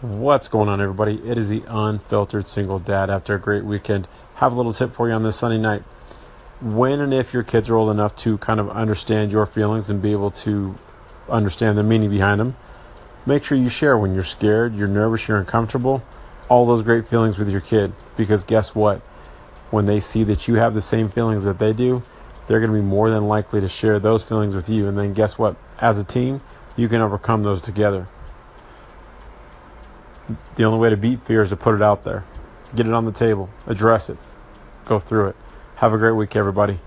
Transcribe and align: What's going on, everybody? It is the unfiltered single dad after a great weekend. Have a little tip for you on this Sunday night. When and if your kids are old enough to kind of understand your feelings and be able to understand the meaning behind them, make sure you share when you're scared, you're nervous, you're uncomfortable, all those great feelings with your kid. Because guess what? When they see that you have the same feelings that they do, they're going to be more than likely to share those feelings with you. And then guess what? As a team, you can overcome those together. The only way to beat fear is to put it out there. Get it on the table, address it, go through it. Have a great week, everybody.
What's 0.00 0.46
going 0.46 0.68
on, 0.68 0.80
everybody? 0.80 1.20
It 1.28 1.36
is 1.36 1.48
the 1.48 1.64
unfiltered 1.66 2.46
single 2.46 2.78
dad 2.78 3.10
after 3.10 3.34
a 3.34 3.40
great 3.40 3.64
weekend. 3.64 4.06
Have 4.36 4.52
a 4.52 4.54
little 4.54 4.72
tip 4.72 4.94
for 4.94 5.08
you 5.08 5.14
on 5.14 5.24
this 5.24 5.34
Sunday 5.34 5.58
night. 5.58 5.82
When 6.60 7.00
and 7.00 7.12
if 7.12 7.34
your 7.34 7.42
kids 7.42 7.68
are 7.68 7.74
old 7.74 7.90
enough 7.90 8.14
to 8.18 8.38
kind 8.38 8.60
of 8.60 8.70
understand 8.70 9.32
your 9.32 9.44
feelings 9.44 9.90
and 9.90 10.00
be 10.00 10.12
able 10.12 10.30
to 10.30 10.76
understand 11.28 11.76
the 11.76 11.82
meaning 11.82 12.10
behind 12.10 12.38
them, 12.38 12.54
make 13.26 13.42
sure 13.42 13.58
you 13.58 13.68
share 13.68 13.98
when 13.98 14.14
you're 14.14 14.22
scared, 14.22 14.72
you're 14.76 14.86
nervous, 14.86 15.26
you're 15.26 15.36
uncomfortable, 15.36 16.04
all 16.48 16.64
those 16.64 16.84
great 16.84 17.08
feelings 17.08 17.36
with 17.36 17.48
your 17.48 17.60
kid. 17.60 17.92
Because 18.16 18.44
guess 18.44 18.76
what? 18.76 18.98
When 19.72 19.86
they 19.86 19.98
see 19.98 20.22
that 20.22 20.46
you 20.46 20.54
have 20.54 20.74
the 20.74 20.80
same 20.80 21.08
feelings 21.08 21.42
that 21.42 21.58
they 21.58 21.72
do, 21.72 22.04
they're 22.46 22.60
going 22.60 22.70
to 22.70 22.78
be 22.78 22.86
more 22.86 23.10
than 23.10 23.26
likely 23.26 23.60
to 23.60 23.68
share 23.68 23.98
those 23.98 24.22
feelings 24.22 24.54
with 24.54 24.68
you. 24.68 24.86
And 24.86 24.96
then 24.96 25.12
guess 25.12 25.36
what? 25.36 25.56
As 25.80 25.98
a 25.98 26.04
team, 26.04 26.40
you 26.76 26.88
can 26.88 27.00
overcome 27.00 27.42
those 27.42 27.60
together. 27.60 28.06
The 30.56 30.64
only 30.64 30.78
way 30.78 30.90
to 30.90 30.96
beat 30.96 31.22
fear 31.24 31.42
is 31.42 31.50
to 31.50 31.56
put 31.56 31.74
it 31.74 31.82
out 31.82 32.04
there. 32.04 32.24
Get 32.74 32.86
it 32.86 32.92
on 32.92 33.04
the 33.04 33.12
table, 33.12 33.48
address 33.66 34.10
it, 34.10 34.18
go 34.84 34.98
through 34.98 35.28
it. 35.28 35.36
Have 35.76 35.92
a 35.92 35.98
great 35.98 36.12
week, 36.12 36.36
everybody. 36.36 36.80